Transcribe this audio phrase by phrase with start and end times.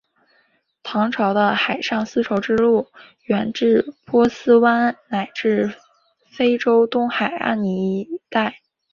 [0.81, 2.87] 唐朝的海上丝绸之路
[3.25, 5.75] 远至波斯湾乃至
[6.35, 8.61] 非洲东海岸一带。